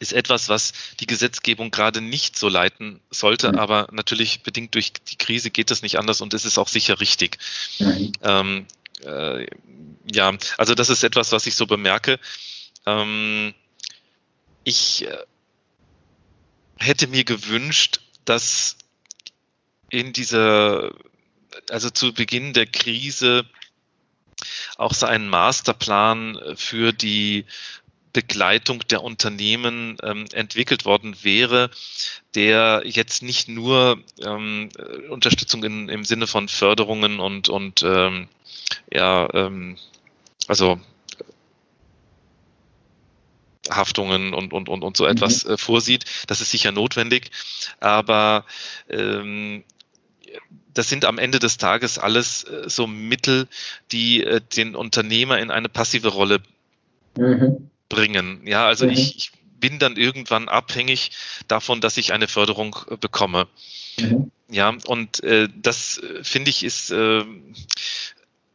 ist 0.01 0.11
etwas, 0.11 0.49
was 0.49 0.73
die 0.99 1.07
Gesetzgebung 1.07 1.71
gerade 1.71 2.01
nicht 2.01 2.37
so 2.37 2.49
leiten 2.49 2.99
sollte, 3.11 3.53
mhm. 3.53 3.59
aber 3.59 3.87
natürlich 3.93 4.43
bedingt 4.43 4.75
durch 4.75 4.91
die 4.91 5.17
Krise 5.17 5.51
geht 5.51 5.71
das 5.71 5.83
nicht 5.83 5.97
anders 5.97 6.19
und 6.19 6.33
es 6.33 6.43
ist 6.43 6.57
auch 6.57 6.67
sicher 6.67 6.99
richtig. 6.99 7.37
Mhm. 7.79 8.11
Ähm, 8.23 8.65
äh, 9.05 9.47
ja, 10.11 10.33
also 10.57 10.75
das 10.75 10.89
ist 10.89 11.01
etwas, 11.05 11.31
was 11.31 11.47
ich 11.47 11.55
so 11.55 11.65
bemerke. 11.65 12.19
Ähm, 12.85 13.53
ich 14.65 15.07
äh, 15.07 15.15
hätte 16.77 17.07
mir 17.07 17.23
gewünscht, 17.23 18.01
dass 18.25 18.77
in 19.89 20.13
dieser, 20.13 20.91
also 21.69 21.89
zu 21.89 22.13
Beginn 22.13 22.53
der 22.53 22.65
Krise 22.65 23.45
auch 24.77 24.93
so 24.93 25.05
ein 25.05 25.29
Masterplan 25.29 26.39
für 26.55 26.91
die 26.91 27.45
Begleitung 28.15 28.79
der 28.87 29.03
Unternehmen 29.03 29.97
ähm, 30.01 30.25
entwickelt 30.31 30.85
worden 30.85 31.17
wäre, 31.23 31.69
der 32.33 32.83
jetzt 32.85 33.21
nicht 33.23 33.49
nur 33.49 34.01
ähm, 34.23 34.69
Unterstützung 35.09 35.65
in, 35.65 35.89
im 35.89 36.05
Sinne 36.05 36.25
von 36.25 36.47
Förderungen 36.47 37.19
und, 37.19 37.49
und 37.49 37.83
ähm, 37.83 38.29
ja, 38.91 39.27
ähm, 39.33 39.77
also 40.47 40.79
Haftungen 43.69 44.33
und, 44.33 44.53
und, 44.53 44.69
und, 44.69 44.83
und 44.83 44.97
so 44.97 45.05
etwas 45.05 45.45
mhm. 45.45 45.57
vorsieht. 45.57 46.05
Das 46.27 46.41
ist 46.41 46.51
sicher 46.51 46.71
notwendig, 46.71 47.31
aber 47.79 48.45
ähm, 48.89 49.63
das 50.73 50.89
sind 50.89 51.05
am 51.05 51.17
Ende 51.17 51.39
des 51.39 51.57
Tages 51.57 51.97
alles 51.97 52.43
äh, 52.43 52.69
so 52.69 52.85
Mittel, 52.85 53.47
die 53.91 54.23
äh, 54.23 54.41
den 54.55 54.75
Unternehmer 54.75 55.39
in 55.39 55.51
eine 55.51 55.69
passive 55.69 56.09
Rolle 56.09 56.41
mhm. 57.17 57.69
bringen. 57.89 58.45
Ja, 58.45 58.67
also 58.67 58.85
mhm. 58.85 58.91
ich, 58.91 59.17
ich, 59.17 59.31
bin 59.57 59.79
dann 59.79 59.95
irgendwann 59.95 60.47
abhängig 60.47 61.11
davon, 61.47 61.81
dass 61.81 61.97
ich 61.97 62.13
eine 62.13 62.27
Förderung 62.27 62.75
bekomme. 62.99 63.47
Mhm. 63.97 64.29
Ja, 64.51 64.75
und 64.85 65.23
äh, 65.23 65.47
das 65.55 65.99
finde 66.21 66.51
ich 66.51 66.63
ist 66.63 66.91
äh, 66.91 67.23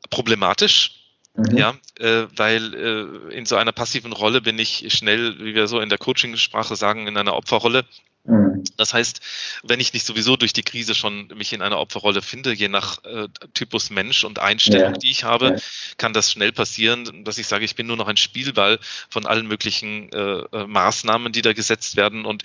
problematisch 0.08 0.99
Mhm. 1.40 1.56
Ja, 1.56 1.74
äh, 1.98 2.26
weil 2.36 2.74
äh, 2.74 3.34
in 3.34 3.46
so 3.46 3.56
einer 3.56 3.72
passiven 3.72 4.12
Rolle 4.12 4.40
bin 4.40 4.58
ich 4.58 4.86
schnell, 4.92 5.38
wie 5.38 5.54
wir 5.54 5.68
so 5.68 5.80
in 5.80 5.88
der 5.88 5.98
Coaching-Sprache 5.98 6.76
sagen, 6.76 7.06
in 7.06 7.16
einer 7.16 7.34
Opferrolle. 7.34 7.84
Mhm. 8.24 8.64
Das 8.76 8.92
heißt, 8.92 9.20
wenn 9.62 9.80
ich 9.80 9.92
nicht 9.94 10.04
sowieso 10.04 10.36
durch 10.36 10.52
die 10.52 10.62
Krise 10.62 10.94
schon 10.94 11.28
mich 11.28 11.52
in 11.52 11.62
einer 11.62 11.78
Opferrolle 11.78 12.20
finde, 12.20 12.52
je 12.52 12.68
nach 12.68 13.02
äh, 13.04 13.28
Typus 13.54 13.90
Mensch 13.90 14.24
und 14.24 14.38
Einstellung, 14.38 14.92
ja. 14.92 14.98
die 14.98 15.10
ich 15.10 15.24
habe, 15.24 15.46
ja. 15.46 15.56
kann 15.96 16.12
das 16.12 16.30
schnell 16.30 16.52
passieren, 16.52 17.24
dass 17.24 17.38
ich 17.38 17.46
sage, 17.46 17.64
ich 17.64 17.74
bin 17.74 17.86
nur 17.86 17.96
noch 17.96 18.08
ein 18.08 18.18
Spielball 18.18 18.78
von 19.08 19.24
allen 19.24 19.46
möglichen 19.46 20.12
äh, 20.12 20.42
äh 20.52 20.66
Maßnahmen, 20.66 21.32
die 21.32 21.42
da 21.42 21.54
gesetzt 21.54 21.96
werden 21.96 22.26
und 22.26 22.42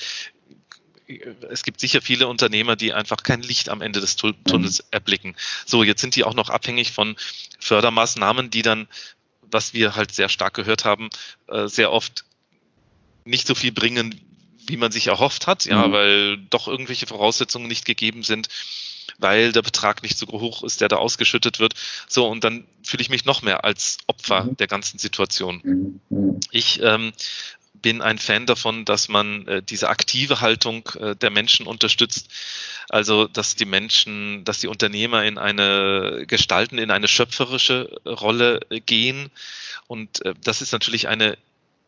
es 1.50 1.64
gibt 1.64 1.80
sicher 1.80 2.02
viele 2.02 2.28
Unternehmer, 2.28 2.76
die 2.76 2.94
einfach 2.94 3.24
kein 3.24 3.42
Licht 3.42 3.70
am 3.70 3.82
Ende 3.82 4.02
des 4.02 4.16
Tunnels 4.16 4.80
mhm. 4.80 4.88
erblicken. 4.92 5.36
So, 5.66 5.84
jetzt 5.84 6.02
sind 6.02 6.16
die 6.16 6.24
auch 6.24 6.34
noch 6.34 6.50
abhängig 6.50 6.92
von 6.92 7.16
Fördermaßnahmen, 7.60 8.50
die 8.50 8.62
dann, 8.62 8.88
was 9.42 9.74
wir 9.74 9.96
halt 9.96 10.12
sehr 10.14 10.30
stark 10.30 10.54
gehört 10.54 10.86
haben, 10.86 11.10
äh, 11.48 11.68
sehr 11.68 11.92
oft 11.92 12.26
nicht 13.24 13.48
so 13.48 13.56
viel 13.56 13.72
bringen, 13.72 14.20
wie 14.68 14.78
man 14.78 14.92
sich 14.92 15.08
erhofft 15.08 15.48
hat, 15.48 15.66
ja, 15.66 15.88
mhm. 15.88 15.92
weil 15.92 16.38
doch 16.50 16.68
irgendwelche 16.68 17.08
Voraussetzungen 17.08 17.68
nicht 17.68 17.86
gegeben 17.86 18.24
sind, 18.24 18.48
weil 19.20 19.52
der 19.52 19.62
Betrag 19.62 20.02
nicht 20.02 20.18
so 20.18 20.28
hoch 20.28 20.64
ist, 20.64 20.82
der 20.82 20.88
da 20.88 20.98
ausgeschüttet 20.98 21.60
wird. 21.60 21.74
So, 22.08 22.28
und 22.28 22.44
dann 22.44 22.66
fühle 22.84 23.02
ich 23.02 23.10
mich 23.10 23.26
noch 23.26 23.42
mehr 23.42 23.64
als 23.64 24.00
Opfer 24.08 24.46
mhm. 24.46 24.58
der 24.58 24.68
ganzen 24.68 24.98
Situation. 24.98 25.62
Mhm. 25.64 26.00
mhm. 26.10 26.40
Ich 26.52 26.82
ähm, 26.82 27.14
bin 27.82 28.02
ein 28.02 28.18
Fan 28.18 28.46
davon, 28.46 28.86
dass 28.86 29.10
man 29.10 29.48
äh, 29.48 29.62
diese 29.62 29.90
aktive 29.90 30.42
Haltung 30.42 30.90
äh, 31.00 31.16
der 31.16 31.30
Menschen 31.30 31.68
unterstützt. 31.68 32.30
Also, 32.90 33.28
dass 33.28 33.56
die 33.56 33.66
Menschen, 33.66 34.44
dass 34.46 34.60
die 34.60 34.68
Unternehmer 34.68 35.24
in 35.24 35.38
eine 35.38 36.26
gestalten, 36.28 36.78
in 36.78 36.92
eine 36.92 37.08
schöpferische 37.08 38.00
Rolle 38.06 38.62
äh, 38.70 38.80
gehen. 38.80 39.30
Und 39.88 40.24
äh, 40.26 40.34
das 40.44 40.62
ist 40.62 40.72
natürlich 40.72 41.08
eine 41.08 41.38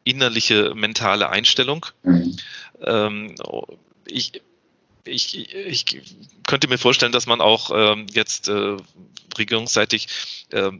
innerliche 0.04 0.74
mentale 0.74 1.30
Einstellung. 1.30 1.86
Mhm. 2.04 2.38
Ähm, 2.82 3.36
ich, 4.06 4.42
ich, 5.04 5.54
ich 5.56 5.86
könnte 6.46 6.68
mir 6.68 6.78
vorstellen, 6.78 7.12
dass 7.12 7.28
man 7.28 7.42
auch 7.42 7.72
ähm, 7.74 8.08
jetzt 8.12 8.48
äh, 8.48 8.78
regierungsseitig 9.38 10.08
äh, 10.52 10.72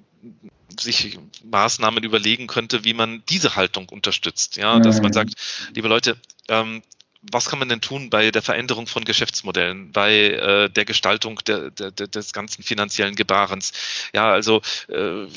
sich 0.80 1.18
Maßnahmen 1.44 2.04
überlegen 2.04 2.48
könnte, 2.48 2.84
wie 2.84 2.94
man 2.94 3.24
diese 3.30 3.56
Haltung 3.56 3.90
unterstützt. 3.90 4.58
Ja, 4.58 4.80
dass 4.80 5.02
man 5.02 5.14
sagt, 5.14 5.34
liebe 5.74 5.88
Leute, 5.88 6.18
ähm, 6.50 6.82
was 7.22 7.50
kann 7.50 7.60
man 7.60 7.70
denn 7.70 7.82
tun 7.82 8.10
bei 8.10 8.32
der 8.32 8.42
Veränderung 8.42 8.88
von 8.88 9.04
Geschäftsmodellen, 9.04 9.92
bei 9.92 10.14
äh, 10.14 10.70
der 10.70 10.86
Gestaltung 10.86 11.40
der, 11.46 11.72
der, 11.72 11.92
des 11.92 12.34
ganzen 12.34 12.64
finanziellen 12.64 13.16
Gebarens? 13.16 13.74
Ja, 14.14 14.32
also 14.32 14.62
äh, 14.88 15.28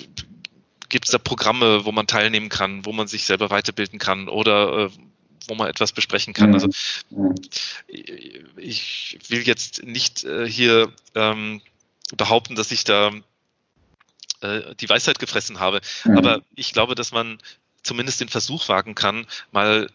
gibt 0.88 1.06
es 1.06 1.10
da 1.10 1.18
Programme, 1.18 1.84
wo 1.84 1.92
man 1.92 2.06
teilnehmen 2.06 2.48
kann, 2.48 2.84
wo 2.84 2.92
man 2.92 3.08
sich 3.08 3.24
selber 3.24 3.50
weiterbilden 3.50 3.98
kann 3.98 4.28
oder 4.28 4.86
äh, 4.86 4.90
wo 5.48 5.54
man 5.54 5.68
etwas 5.68 5.92
besprechen 5.92 6.34
kann. 6.34 6.54
Also 6.54 6.68
ich 8.56 9.18
will 9.28 9.46
jetzt 9.46 9.82
nicht 9.84 10.24
äh, 10.24 10.48
hier 10.48 10.92
ähm, 11.14 11.62
behaupten, 12.16 12.54
dass 12.54 12.70
ich 12.72 12.84
da 12.84 13.10
äh, 14.42 14.74
die 14.80 14.88
Weisheit 14.88 15.18
gefressen 15.18 15.60
habe. 15.60 15.80
Mhm. 16.04 16.18
Aber 16.18 16.42
ich 16.54 16.72
glaube, 16.72 16.94
dass 16.94 17.12
man 17.12 17.38
zumindest 17.82 18.20
den 18.20 18.28
Versuch 18.28 18.68
wagen 18.68 18.94
kann, 18.94 19.26
mal 19.52 19.88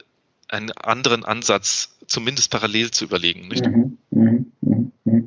einen 0.47 0.71
anderen 0.71 1.25
Ansatz 1.25 1.97
zumindest 2.07 2.51
parallel 2.51 2.91
zu 2.91 3.05
überlegen. 3.05 3.47
Mhm, 3.47 3.97
mh, 4.11 4.45
mh, 4.61 4.91
mh. 5.05 5.21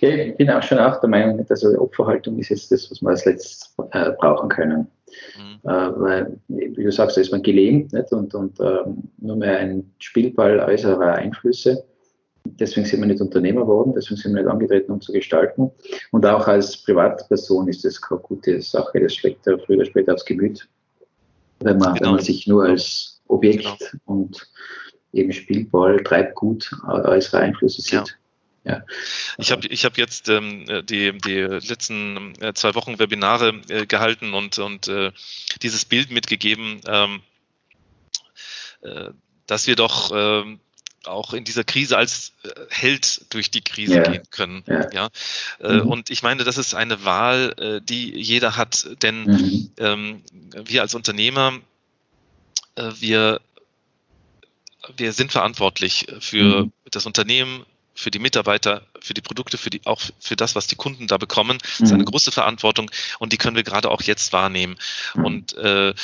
Ja, 0.00 0.08
ich 0.10 0.36
bin 0.36 0.50
auch 0.50 0.62
schon 0.62 0.78
auch 0.78 1.00
der 1.00 1.10
Meinung, 1.10 1.44
dass 1.46 1.64
also 1.64 1.78
Opferhaltung 1.78 2.38
ist 2.38 2.48
jetzt 2.48 2.72
das, 2.72 2.90
was 2.90 3.02
wir 3.02 3.10
als 3.10 3.24
letztes 3.24 3.74
äh, 3.92 4.10
brauchen 4.12 4.48
können. 4.48 4.86
Mhm. 5.36 5.70
Äh, 5.70 6.00
weil, 6.00 6.40
wie 6.48 6.82
du 6.82 6.92
sagst, 6.92 7.16
da 7.16 7.20
ist 7.20 7.30
man 7.30 7.42
gelähmt 7.42 7.92
nicht? 7.92 8.12
und, 8.12 8.34
und 8.34 8.58
ähm, 8.60 9.10
nur 9.18 9.36
mehr 9.36 9.58
ein 9.58 9.92
Spielball 9.98 10.60
äußerer 10.60 11.14
Einflüsse. 11.14 11.84
Deswegen 12.46 12.86
sind 12.86 13.00
wir 13.00 13.06
nicht 13.06 13.20
Unternehmer 13.20 13.62
geworden, 13.62 13.94
deswegen 13.96 14.16
sind 14.16 14.34
wir 14.34 14.42
nicht 14.42 14.50
angetreten, 14.50 14.92
um 14.92 15.00
zu 15.00 15.12
gestalten. 15.12 15.70
Und 16.10 16.26
auch 16.26 16.46
als 16.46 16.76
Privatperson 16.76 17.68
ist 17.68 17.84
das 17.84 18.00
keine 18.00 18.20
gute 18.20 18.60
Sache, 18.60 19.00
das 19.00 19.14
schlägt 19.14 19.46
ja 19.46 19.56
früher 19.58 19.78
oder 19.78 19.86
später 19.86 20.14
aufs 20.14 20.24
Gemüt, 20.24 20.68
wenn 21.60 21.78
man, 21.78 21.94
genau. 21.94 22.06
wenn 22.06 22.16
man 22.16 22.24
sich 22.24 22.46
nur 22.46 22.64
als 22.64 23.22
Objekt 23.28 23.62
genau. 23.62 24.02
und 24.04 24.46
eben 25.12 25.32
Spielball, 25.32 26.02
Treibgut 26.02 26.70
äußere 26.86 27.40
Einflüsse 27.40 27.80
sieht. 27.80 27.92
Ja. 27.92 28.04
Ja. 28.66 28.82
Ich 29.36 29.52
habe 29.52 29.66
ich 29.66 29.84
hab 29.84 29.98
jetzt 29.98 30.30
ähm, 30.30 30.64
die, 30.86 31.18
die 31.18 31.40
letzten 31.40 32.32
äh, 32.40 32.54
zwei 32.54 32.74
Wochen 32.74 32.98
Webinare 32.98 33.60
äh, 33.68 33.84
gehalten 33.84 34.32
und, 34.32 34.58
und 34.58 34.88
äh, 34.88 35.12
dieses 35.60 35.84
Bild 35.84 36.10
mitgegeben, 36.10 36.80
ähm, 36.86 37.20
äh, 38.80 39.10
dass 39.46 39.66
wir 39.66 39.76
doch 39.76 40.10
ähm, 40.14 40.60
auch 41.06 41.32
in 41.32 41.44
dieser 41.44 41.64
Krise 41.64 41.96
als 41.96 42.32
äh, 42.42 42.48
Held 42.70 43.32
durch 43.32 43.50
die 43.50 43.62
Krise 43.62 43.94
yeah. 43.94 44.10
gehen 44.10 44.22
können. 44.30 44.64
Yeah. 44.68 44.90
Ja, 44.92 45.08
äh, 45.60 45.74
mhm. 45.74 45.88
und 45.88 46.10
ich 46.10 46.22
meine, 46.22 46.44
das 46.44 46.58
ist 46.58 46.74
eine 46.74 47.04
Wahl, 47.04 47.54
äh, 47.58 47.80
die 47.82 48.10
jeder 48.18 48.56
hat, 48.56 48.86
denn 49.02 49.24
mhm. 49.24 49.70
ähm, 49.78 50.22
wir 50.64 50.82
als 50.82 50.94
Unternehmer, 50.94 51.58
äh, 52.76 52.90
wir 52.98 53.40
wir 54.96 55.12
sind 55.12 55.32
verantwortlich 55.32 56.06
für 56.20 56.64
mhm. 56.64 56.72
das 56.90 57.06
Unternehmen, 57.06 57.64
für 57.94 58.10
die 58.10 58.18
Mitarbeiter, 58.18 58.82
für 59.00 59.14
die 59.14 59.20
Produkte, 59.20 59.56
für 59.56 59.70
die, 59.70 59.80
auch 59.84 60.00
für 60.18 60.36
das, 60.36 60.56
was 60.56 60.66
die 60.66 60.74
Kunden 60.76 61.06
da 61.06 61.16
bekommen. 61.16 61.58
Das 61.58 61.80
ist 61.80 61.92
eine 61.92 62.02
mhm. 62.02 62.06
große 62.06 62.32
Verantwortung 62.32 62.90
und 63.18 63.32
die 63.32 63.36
können 63.36 63.56
wir 63.56 63.62
gerade 63.62 63.90
auch 63.90 64.02
jetzt 64.02 64.32
wahrnehmen. 64.32 64.76
Mhm. 65.14 65.24
Und 65.24 65.56
äh, 65.56 65.94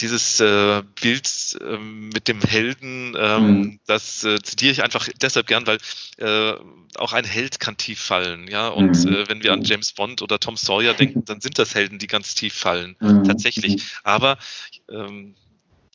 dieses 0.00 0.40
äh, 0.40 0.82
Bild 1.00 1.58
äh, 1.60 1.78
mit 1.78 2.28
dem 2.28 2.40
Helden, 2.40 3.14
ähm, 3.18 3.46
mhm. 3.46 3.80
das 3.86 4.24
äh, 4.24 4.40
zitiere 4.42 4.72
ich 4.72 4.82
einfach 4.82 5.08
deshalb 5.20 5.46
gern, 5.46 5.66
weil 5.66 5.78
äh, 6.18 6.54
auch 6.96 7.12
ein 7.12 7.24
Held 7.24 7.60
kann 7.60 7.76
tief 7.76 8.00
fallen, 8.00 8.48
ja. 8.48 8.68
Und 8.68 9.04
mhm. 9.04 9.14
äh, 9.14 9.28
wenn 9.28 9.42
wir 9.42 9.52
an 9.52 9.62
James 9.62 9.92
Bond 9.92 10.22
oder 10.22 10.38
Tom 10.40 10.56
Sawyer 10.56 10.94
denken, 10.94 11.24
dann 11.24 11.40
sind 11.40 11.58
das 11.58 11.74
Helden, 11.74 11.98
die 11.98 12.06
ganz 12.06 12.34
tief 12.34 12.54
fallen, 12.54 12.96
mhm. 13.00 13.24
tatsächlich. 13.24 13.82
Aber 14.02 14.38
ähm, 14.90 15.34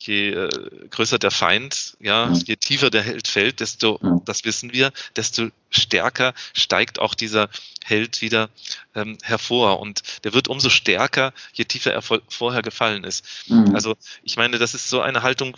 je 0.06 0.30
äh, 0.30 0.48
größer 0.90 1.18
der 1.18 1.30
Feind, 1.30 1.96
ja, 2.00 2.32
je 2.32 2.56
tiefer 2.56 2.90
der 2.90 3.02
Held 3.02 3.28
fällt, 3.28 3.60
desto, 3.60 4.00
das 4.24 4.44
wissen 4.44 4.72
wir, 4.72 4.92
desto 5.16 5.48
stärker 5.70 6.34
steigt 6.52 6.98
auch 6.98 7.14
dieser 7.14 7.48
Held 7.84 8.20
wieder 8.20 8.50
ähm, 8.94 9.18
hervor. 9.22 9.80
Und 9.80 10.02
der 10.24 10.34
wird 10.34 10.48
umso 10.48 10.70
stärker, 10.70 11.32
je 11.52 11.64
tiefer 11.64 11.92
er 11.92 12.02
vorher 12.02 12.62
gefallen 12.62 13.04
ist. 13.04 13.24
Mhm. 13.48 13.74
Also 13.74 13.96
ich 14.22 14.36
meine, 14.36 14.58
das 14.58 14.74
ist 14.74 14.88
so 14.88 15.00
eine 15.00 15.22
Haltung, 15.22 15.56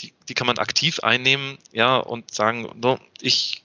die, 0.00 0.12
die 0.28 0.34
kann 0.34 0.46
man 0.46 0.58
aktiv 0.58 1.00
einnehmen, 1.00 1.58
ja, 1.72 1.96
und 1.96 2.34
sagen, 2.34 2.68
no, 2.76 2.98
ich 3.20 3.62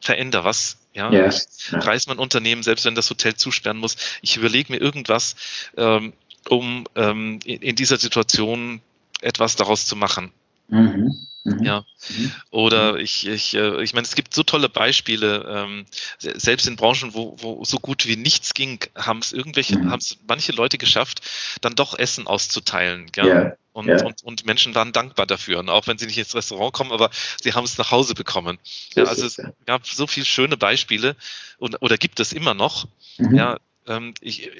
verändere 0.00 0.44
was. 0.44 0.78
Ja, 0.92 1.10
yes. 1.10 1.48
ich 1.66 1.72
reiß 1.72 2.06
mein 2.06 2.18
Unternehmen, 2.18 2.62
selbst 2.62 2.84
wenn 2.84 2.94
das 2.94 3.10
Hotel 3.10 3.34
zusperren 3.34 3.78
muss. 3.78 3.96
Ich 4.22 4.36
überlege 4.36 4.72
mir 4.72 4.78
irgendwas, 4.78 5.34
ähm, 5.76 6.12
um 6.48 6.86
ähm, 6.94 7.40
in, 7.44 7.62
in 7.62 7.74
dieser 7.74 7.96
Situation 7.96 8.80
etwas 9.24 9.56
daraus 9.56 9.86
zu 9.86 9.96
machen. 9.96 10.32
Mhm. 10.68 11.26
Mhm. 11.44 11.62
Ja. 11.62 11.84
Mhm. 12.08 12.32
Oder 12.50 12.96
ich, 12.96 13.26
ich, 13.26 13.54
äh, 13.54 13.82
ich 13.82 13.92
meine, 13.92 14.06
es 14.06 14.14
gibt 14.14 14.32
so 14.32 14.42
tolle 14.42 14.70
Beispiele, 14.70 15.44
ähm, 15.46 15.84
selbst 16.18 16.66
in 16.66 16.76
Branchen, 16.76 17.12
wo, 17.12 17.36
wo 17.38 17.64
so 17.64 17.78
gut 17.78 18.06
wie 18.06 18.16
nichts 18.16 18.54
ging, 18.54 18.80
haben 18.96 19.18
es 19.18 19.32
irgendwelche, 19.32 19.78
mhm. 19.78 19.90
haben 19.90 19.98
es 19.98 20.16
manche 20.26 20.52
Leute 20.52 20.78
geschafft, 20.78 21.20
dann 21.60 21.74
doch 21.74 21.98
Essen 21.98 22.26
auszuteilen. 22.26 23.08
Ja? 23.14 23.26
ja. 23.26 23.52
Und, 23.72 23.88
ja. 23.88 24.02
Und, 24.04 24.22
und 24.22 24.46
Menschen 24.46 24.74
waren 24.74 24.92
dankbar 24.92 25.26
dafür. 25.26 25.58
Und 25.58 25.68
auch 25.68 25.86
wenn 25.86 25.98
sie 25.98 26.06
nicht 26.06 26.16
ins 26.16 26.34
Restaurant 26.34 26.72
kommen, 26.72 26.92
aber 26.92 27.10
sie 27.42 27.52
haben 27.52 27.64
es 27.64 27.76
nach 27.76 27.90
Hause 27.90 28.14
bekommen. 28.14 28.58
Ja, 28.94 29.04
also 29.04 29.26
es 29.26 29.42
gab 29.66 29.86
so 29.86 30.06
viele 30.06 30.24
schöne 30.24 30.56
Beispiele 30.56 31.14
und, 31.58 31.82
oder 31.82 31.98
gibt 31.98 32.20
es 32.20 32.32
immer 32.32 32.54
noch. 32.54 32.86
Mhm. 33.18 33.34
Ja, 33.34 33.58
ähm, 33.86 34.14
ich, 34.20 34.50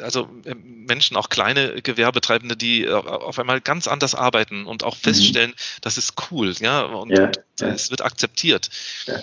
also 0.00 0.28
ähm, 0.44 0.84
Menschen, 0.86 1.16
auch 1.16 1.28
kleine 1.28 1.80
Gewerbetreibende, 1.82 2.56
die 2.56 2.84
äh, 2.84 2.92
auf 2.92 3.38
einmal 3.38 3.60
ganz 3.60 3.88
anders 3.88 4.14
arbeiten 4.14 4.66
und 4.66 4.84
auch 4.84 4.96
feststellen, 4.96 5.50
mhm. 5.50 5.80
das 5.82 5.98
ist 5.98 6.14
cool, 6.30 6.52
ja, 6.60 6.82
und, 6.82 7.10
ja, 7.10 7.26
und 7.26 7.40
ja. 7.60 7.68
es 7.68 7.90
wird 7.90 8.02
akzeptiert. 8.02 8.70
Ja. 9.06 9.18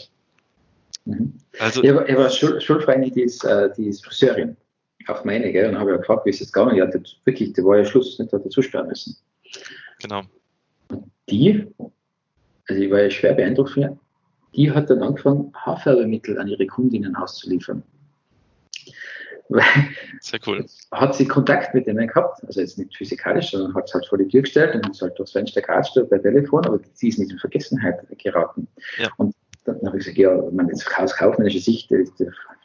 Mhm. 1.05 1.33
Also, 1.59 1.83
ich, 1.83 1.93
war, 1.93 2.07
ich 2.07 2.15
war 2.15 2.29
Schul 2.29 2.61
Schulfreundin, 2.61 3.13
die 3.13 3.23
ist, 3.23 3.43
äh, 3.43 3.69
die 3.75 3.87
ist 3.87 4.05
Friseurin, 4.05 4.55
auch 5.07 5.23
meine, 5.23 5.51
gell, 5.51 5.69
und 5.69 5.79
habe 5.79 5.91
ja 5.91 5.97
gefragt, 5.97 6.25
wie 6.25 6.29
ist 6.29 6.41
es 6.41 6.51
gegangen? 6.51 6.75
Ja, 6.75 6.85
das, 6.85 7.15
wirklich, 7.25 7.53
da 7.53 7.63
war 7.63 7.77
ja 7.77 7.85
Schluss, 7.85 8.19
nicht 8.19 8.31
hat 8.31 8.45
dazu 8.45 8.61
sperren 8.61 8.87
müssen. 8.87 9.15
Genau. 9.99 10.23
Und 10.89 11.11
die, 11.29 11.67
also 12.67 12.81
ich 12.81 12.91
war 12.91 13.01
ja 13.01 13.09
schwer 13.09 13.33
beeindruckt 13.33 13.71
von 13.71 13.83
ihr, 13.83 13.97
die 14.55 14.71
hat 14.71 14.89
dann 14.89 15.01
angefangen, 15.01 15.51
Haarfärbemittel 15.55 16.37
an 16.37 16.47
ihre 16.47 16.67
Kundinnen 16.67 17.15
auszuliefern. 17.15 17.83
Sehr 20.21 20.39
cool. 20.45 20.65
Hat 20.91 21.15
sie 21.15 21.27
Kontakt 21.27 21.73
mit 21.73 21.87
denen 21.87 22.07
gehabt, 22.07 22.43
also 22.45 22.61
jetzt 22.61 22.77
nicht 22.77 22.95
physikalisch, 22.95 23.51
sondern 23.51 23.73
hat 23.75 23.87
es 23.87 23.93
halt 23.93 24.05
vor 24.05 24.17
die 24.17 24.27
Tür 24.27 24.41
gestellt 24.41 24.75
und 24.75 24.85
hat 24.85 24.93
es 24.93 25.01
halt 25.01 25.17
durchs 25.17 25.31
Fenster 25.31 25.61
geratscht 25.61 25.95
per 26.09 26.21
Telefon, 26.21 26.65
aber 26.65 26.79
sie 26.93 27.09
ist 27.09 27.19
nicht 27.19 27.31
in 27.31 27.39
Vergessenheit 27.39 27.99
geraten. 28.17 28.67
Ja. 28.97 29.09
Und 29.17 29.35
dann 29.65 29.77
habe 29.85 29.97
ich 29.97 30.05
gesagt, 30.05 30.17
ja, 30.17 30.35
man 30.51 30.67
jetzt 30.67 30.87
aus 30.97 31.15
kaufmännischer 31.15 31.59
Sicht, 31.59 31.91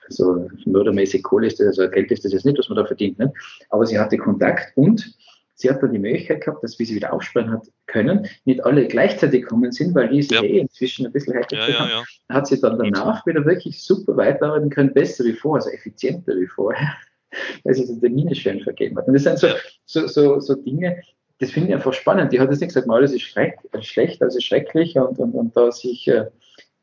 so 0.09 0.49
mördermäßig 0.64 1.23
Kohle 1.23 1.49
ist 1.49 1.61
das, 1.61 1.66
also 1.66 1.88
Geld 1.90 2.11
ist 2.11 2.25
das 2.25 2.33
jetzt 2.33 2.47
nicht, 2.47 2.59
was 2.59 2.69
man 2.69 2.76
da 2.76 2.85
verdient, 2.85 3.19
ne? 3.19 3.33
aber 3.71 3.87
sie 3.87 3.99
hatte 3.99 4.16
Kontakt 4.16 4.76
und 4.76 5.14
sie 5.57 5.71
hat 5.71 5.83
dann 5.83 5.93
die 5.93 5.99
Möglichkeit 5.99 6.43
gehabt, 6.43 6.63
dass, 6.63 6.79
wie 6.79 6.85
sie 6.85 6.95
wieder 6.95 7.13
aufsperren 7.13 7.51
hat 7.51 7.67
können, 7.87 8.29
nicht 8.45 8.65
alle 8.65 8.87
gleichzeitig 8.87 9.43
gekommen 9.43 9.73
sind, 9.73 9.95
weil 9.95 10.09
die 10.11 10.23
sich 10.23 10.33
ja. 10.33 10.43
eh 10.43 10.59
inzwischen 10.59 11.07
ein 11.07 11.13
bisschen 11.13 11.35
heiter 11.35 11.57
ja, 11.57 11.69
ja, 11.69 11.89
ja, 11.89 12.05
hat 12.29 12.47
sie 12.47 12.61
dann 12.61 12.79
danach 12.79 13.27
wieder 13.27 13.45
wirklich 13.45 13.83
super 13.83 14.17
weiterarbeiten 14.17 14.71
können, 14.71 14.93
besser 14.93 15.25
wie 15.25 15.33
vorher, 15.33 15.65
also 15.65 15.77
effizienter 15.77 16.37
wie 16.37 16.47
vorher, 16.47 16.95
weil 17.65 17.75
sie 17.75 17.87
den 17.87 18.01
Termine 18.01 18.35
schön 18.35 18.61
vergeben 18.61 18.99
hat. 18.99 19.09
Und 19.09 19.15
das 19.15 19.25
sind 19.25 19.39
so, 19.39 19.49
so, 19.87 20.07
so, 20.07 20.41
so 20.41 20.55
Dinge, 20.55 21.01
das 21.39 21.51
finde 21.51 21.71
ich 21.71 21.75
einfach 21.75 21.93
spannend. 21.93 22.33
Die 22.33 22.41
hat 22.41 22.51
jetzt 22.51 22.61
nicht 22.61 22.75
gesagt, 22.75 22.89
alles 22.89 23.13
ist 23.13 23.23
schreck, 23.23 23.59
schlecht, 23.81 24.23
also 24.23 24.39
schrecklich 24.41 24.97
und, 24.99 25.19
und, 25.19 25.33
und 25.33 25.57
da 25.57 25.73
sich 25.73 26.07
äh, 26.09 26.27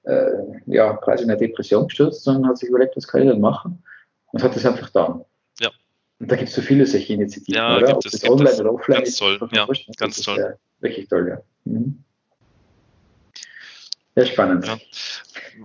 äh, 0.03 0.32
ja, 0.65 0.94
quasi 0.98 1.24
in 1.24 1.30
eine 1.30 1.39
Depression 1.39 1.88
gestürzt, 1.88 2.24
sondern 2.24 2.50
hat 2.50 2.58
sich 2.58 2.70
überlegt, 2.70 2.96
was 2.96 3.08
kann 3.08 3.22
ich 3.22 3.30
denn 3.30 3.39
machen 3.39 3.84
und 4.32 4.44
hat 4.44 4.56
das 4.56 4.65
einfach 4.65 4.88
getan. 4.88 5.24
Ja. 6.24 6.27
Und 6.27 6.32
da 6.32 6.36
gibt 6.38 6.50
es 6.50 6.56
so 6.56 6.62
viele 6.62 6.86
solche 6.86 7.13
Initiativen, 7.13 7.56
ja, 7.56 7.75
oder? 7.75 7.88
Gibt 7.88 7.98
Ob 7.98 8.06
es, 8.06 8.12
das 8.13 8.30
online 8.30 8.50
es. 8.50 8.60
oder 8.60 8.74
offline 8.74 8.98
ganz 8.98 9.10
ist. 9.10 9.20
Toll. 9.20 9.50
Ja, 9.51 9.68
ganz 9.98 10.22
toll. 10.22 10.38
Ja, 10.39 10.53
wirklich 10.80 11.08
toll, 11.08 11.27
ja. 11.27 11.42
Mhm. 11.65 12.03
Sehr 14.15 14.25
spannend. 14.27 14.65
Ja. 14.65 14.77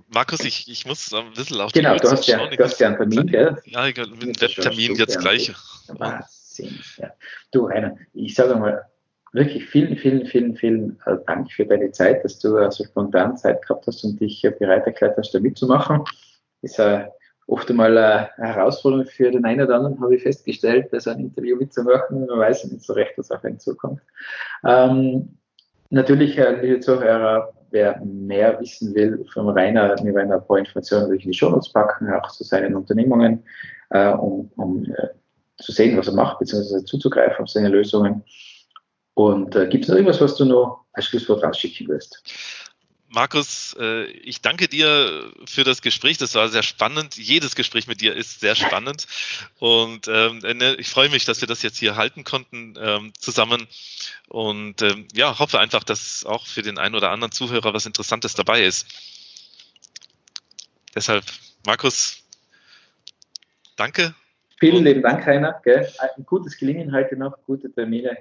Markus, 0.08 0.40
ich, 0.40 0.68
ich 0.68 0.86
muss 0.86 1.12
ein 1.12 1.32
bisschen 1.34 1.60
auf 1.60 1.72
Genau, 1.72 1.94
die 1.94 2.00
du 2.00 2.10
hast, 2.10 2.26
ja, 2.26 2.46
du 2.46 2.64
hast 2.64 2.80
ja 2.80 2.88
einen 2.88 2.96
Termin, 2.96 3.26
gell? 3.26 3.56
Ja, 3.66 3.86
ich, 3.86 3.96
mit 3.96 4.22
dem 4.22 4.40
Webtermin 4.40 4.94
jetzt 4.96 5.18
gleich. 5.20 5.52
Wahnsinn. 5.88 6.78
Ja. 6.96 7.12
Du, 7.52 7.66
Rainer, 7.66 7.96
ich 8.14 8.34
sage 8.34 8.56
mal, 8.56 8.86
wirklich 9.32 9.66
vielen, 9.66 9.96
vielen, 9.96 10.26
vielen, 10.26 10.56
vielen 10.56 10.98
äh, 11.04 11.16
Dank 11.26 11.52
für 11.52 11.66
deine 11.66 11.92
Zeit, 11.92 12.24
dass 12.24 12.38
du 12.38 12.70
so 12.70 12.84
spontan 12.84 13.36
Zeit 13.36 13.62
gehabt 13.62 13.86
hast 13.86 14.02
und 14.04 14.18
dich 14.18 14.42
bereit 14.58 14.86
erklärt 14.86 15.16
hast, 15.18 15.32
da 15.32 15.40
mitzumachen. 15.40 16.02
Ist 16.62 16.78
äh, 16.78 17.04
oft 17.48 17.68
einmal 17.70 17.96
eine 17.96 18.28
Herausforderung 18.36 19.06
für 19.06 19.30
den 19.30 19.44
einen 19.44 19.62
oder 19.62 19.76
anderen, 19.76 20.00
habe 20.00 20.14
ich 20.14 20.22
festgestellt, 20.22 20.88
so 20.92 21.10
ein 21.10 21.20
Interview 21.20 21.56
mitzumachen. 21.56 22.26
Man 22.26 22.38
weiß 22.38 22.64
nicht 22.66 22.84
so 22.84 22.92
recht, 22.92 23.12
was 23.16 23.30
auf 23.30 23.42
einen 23.42 23.58
zukommt. 23.58 24.00
Ähm, 24.64 25.38
natürlich, 25.90 26.38
äh, 26.38 26.60
liebe 26.60 26.80
Zuhörer, 26.80 27.52
wer 27.70 28.00
mehr 28.04 28.60
wissen 28.60 28.94
will 28.94 29.24
vom 29.32 29.48
Rainer, 29.48 29.96
mir 30.02 30.14
werden 30.14 30.32
ein 30.32 30.46
paar 30.46 30.58
Informationen 30.58 31.04
natürlich 31.04 31.24
in 31.24 31.32
die 31.32 31.38
Show 31.38 31.48
Notes 31.48 31.72
packen, 31.72 32.12
auch 32.12 32.30
zu 32.30 32.44
seinen 32.44 32.76
Unternehmungen, 32.76 33.42
äh, 33.90 34.10
um, 34.12 34.50
um 34.56 34.84
äh, 34.84 35.08
zu 35.56 35.72
sehen, 35.72 35.96
was 35.96 36.08
er 36.08 36.14
macht, 36.14 36.38
beziehungsweise 36.38 36.84
zuzugreifen 36.84 37.42
auf 37.42 37.50
seine 37.50 37.68
Lösungen. 37.68 38.24
Und 39.14 39.56
äh, 39.56 39.66
gibt 39.68 39.84
es 39.84 39.88
noch 39.88 39.96
irgendwas, 39.96 40.20
was 40.20 40.36
du 40.36 40.44
noch 40.44 40.84
als 40.92 41.06
Schlusswort 41.06 41.42
rausschicken 41.42 41.88
willst? 41.88 42.22
Markus, 43.10 43.74
äh, 43.80 44.04
ich 44.04 44.42
danke 44.42 44.68
dir 44.68 45.32
für 45.46 45.64
das 45.64 45.80
Gespräch. 45.80 46.18
Das 46.18 46.34
war 46.34 46.48
sehr 46.48 46.62
spannend. 46.62 47.16
Jedes 47.16 47.56
Gespräch 47.56 47.86
mit 47.86 48.02
dir 48.02 48.14
ist 48.14 48.40
sehr 48.40 48.54
spannend. 48.54 49.06
Und 49.58 50.08
ähm, 50.08 50.38
ne, 50.38 50.74
ich 50.74 50.88
freue 50.88 51.08
mich, 51.08 51.24
dass 51.24 51.40
wir 51.40 51.48
das 51.48 51.62
jetzt 51.62 51.78
hier 51.78 51.96
halten 51.96 52.24
konnten 52.24 52.74
ähm, 52.78 53.12
zusammen. 53.18 53.66
Und 54.28 54.82
ähm, 54.82 55.08
ja, 55.14 55.38
hoffe 55.38 55.58
einfach, 55.58 55.84
dass 55.84 56.26
auch 56.26 56.46
für 56.46 56.60
den 56.62 56.76
einen 56.76 56.94
oder 56.94 57.10
anderen 57.10 57.32
Zuhörer 57.32 57.72
was 57.72 57.86
Interessantes 57.86 58.34
dabei 58.34 58.62
ist. 58.62 58.86
Deshalb, 60.94 61.24
Markus, 61.64 62.22
danke. 63.76 64.14
Vielen 64.60 64.84
lieben 64.84 65.02
Dank, 65.02 65.26
Rainer. 65.26 65.62
Ein 65.64 66.26
gutes 66.26 66.58
Gelingen 66.58 66.92
heute 66.92 67.16
noch, 67.16 67.38
gute 67.46 67.72
Termine. 67.72 68.18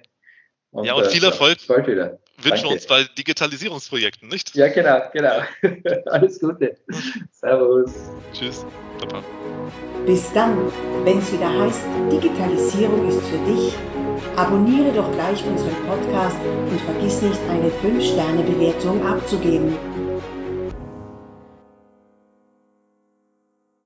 Und, 0.71 0.85
ja, 0.85 0.93
und 0.93 1.07
viel 1.07 1.23
äh, 1.23 1.27
Erfolg. 1.27 1.57
Bald 1.67 1.87
wieder. 1.87 2.19
Wünschen 2.41 2.65
wir 2.65 2.71
uns 2.71 2.85
bei 2.85 3.03
Digitalisierungsprojekten, 3.17 4.29
nicht? 4.29 4.55
Ja, 4.55 4.67
genau, 4.67 5.01
genau. 5.11 5.41
Alles 6.05 6.39
Gute. 6.39 6.77
Servus. 7.31 7.91
Tschüss. 8.31 8.65
Papa. 8.99 9.23
Bis 10.05 10.31
dann, 10.33 10.71
wenn 11.03 11.17
es 11.17 11.33
wieder 11.33 11.49
heißt, 11.49 11.81
Digitalisierung 12.11 13.09
ist 13.09 13.21
für 13.27 13.39
dich. 13.51 13.73
Abonniere 14.35 14.91
doch 14.93 15.11
gleich 15.13 15.43
unseren 15.45 15.75
Podcast 15.87 16.37
und 16.69 16.79
vergiss 16.81 17.21
nicht, 17.21 17.39
eine 17.49 17.69
5-Sterne-Bewertung 17.69 19.05
abzugeben. 19.05 19.75